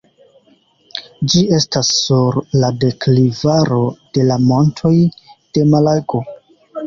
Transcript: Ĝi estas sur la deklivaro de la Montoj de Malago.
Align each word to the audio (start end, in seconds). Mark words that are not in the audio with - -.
Ĝi 1.33 1.41
estas 1.57 1.91
sur 1.97 2.39
la 2.63 2.71
deklivaro 2.85 3.81
de 4.19 4.25
la 4.31 4.39
Montoj 4.49 4.95
de 5.59 5.67
Malago. 5.75 6.23